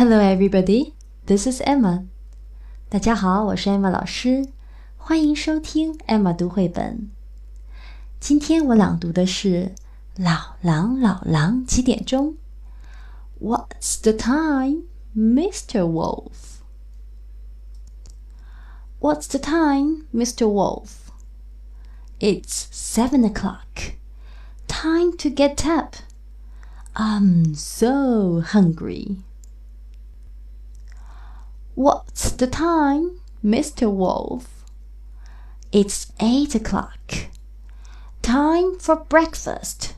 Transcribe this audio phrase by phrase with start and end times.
[0.00, 0.94] Hello, everybody.
[1.26, 2.06] This is Emma.
[2.88, 4.48] 大家好，我是 Emma 老师，
[4.96, 7.10] 欢迎收听 Emma 读绘本。
[8.20, 9.74] 今天我朗读的是《
[10.22, 12.34] 老狼老狼几点钟》。
[13.40, 15.84] What's the time, Mr.
[15.84, 16.60] Wolf?
[19.00, 20.46] What's the time, Mr.
[20.46, 21.10] Wolf?
[22.18, 23.96] It's seven o'clock.
[24.66, 25.96] Time to get up.
[26.94, 29.18] I'm so hungry.
[31.81, 33.91] What's the time, Mr.
[33.91, 34.65] Wolf?
[35.71, 37.11] It's eight o'clock.
[38.21, 39.95] Time for breakfast.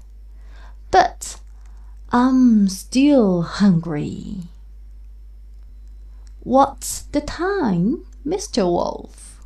[0.91, 1.41] But
[2.09, 4.43] I'm still hungry.
[6.39, 8.63] What's the time, Mr.
[8.63, 9.43] Wolf?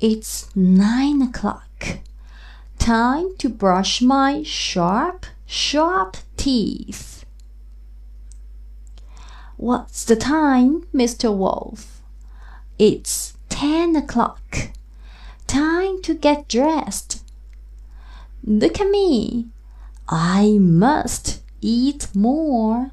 [0.00, 1.98] It's nine o'clock.
[2.78, 7.23] Time to brush my sharp, sharp teeth.
[9.56, 11.34] What's the time, Mr.
[11.34, 12.02] Wolf?
[12.76, 14.70] It's ten o'clock.
[15.46, 17.22] Time to get dressed.
[18.42, 19.46] Look at me.
[20.08, 22.90] I must eat more.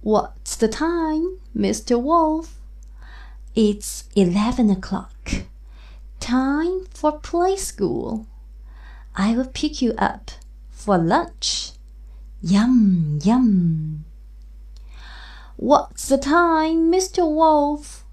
[0.00, 2.00] What's the time, Mr.
[2.00, 2.58] Wolf?
[3.54, 5.44] It's eleven o'clock.
[6.20, 8.26] Time for play school.
[9.14, 10.30] I will pick you up
[10.70, 11.72] for lunch.
[12.40, 14.06] Yum, yum.
[15.62, 17.18] What's the time, Mr.
[17.18, 18.06] Wolf?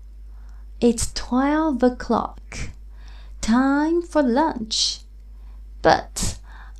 [0.81, 2.71] It's twelve o'clock.
[3.39, 4.99] Time for lunch.
[5.81, 6.39] But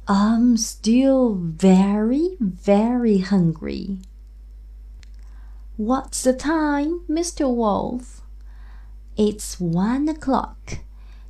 [0.10, 4.00] I'm still very, very hungry.
[5.78, 7.50] What's the time, Mr.
[7.50, 8.22] Wolf?
[9.16, 10.80] It's one o'clock.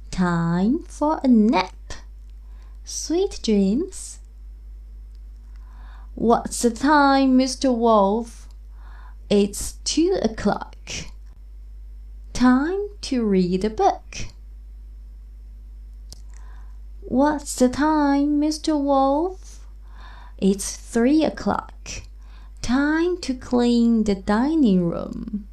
[0.09, 1.93] Time for a nap.
[2.83, 4.17] Sweet dreams.
[6.15, 7.71] What's the time, Mr.
[7.71, 8.46] Wolf?
[9.29, 10.77] It's two o'clock.
[12.31, 14.27] Time to read a book.
[17.01, 18.81] What's the time, Mr.
[18.81, 19.67] Wolf?
[20.37, 22.03] It's three o'clock.
[22.61, 25.49] Time to clean the dining room.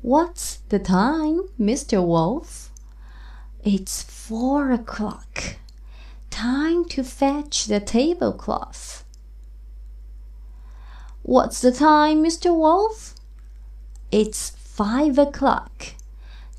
[0.00, 2.02] What's the time, Mr.
[2.02, 2.70] Wolf?
[3.62, 5.56] It's four o'clock.
[6.30, 9.04] Time to fetch the tablecloth.
[11.24, 12.52] What's the time, Mr.
[12.52, 13.14] Wolf?
[14.10, 15.94] It's five o'clock.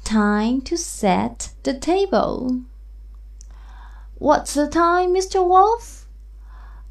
[0.05, 2.61] Time to set the table.
[4.15, 5.45] What's the time, Mr.
[5.45, 6.07] Wolf?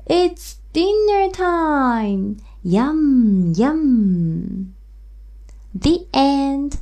[0.07, 2.43] It's dinner time.
[2.63, 4.75] Yum, yum.
[5.75, 6.79] The end.